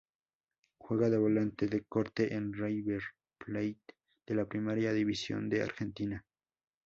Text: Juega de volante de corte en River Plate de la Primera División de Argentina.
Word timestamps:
Juega 0.79 1.11
de 1.11 1.19
volante 1.19 1.67
de 1.67 1.83
corte 1.83 2.33
en 2.33 2.53
River 2.53 3.03
Plate 3.37 3.95
de 4.25 4.33
la 4.33 4.45
Primera 4.45 4.93
División 4.93 5.47
de 5.47 5.61
Argentina. 5.61 6.25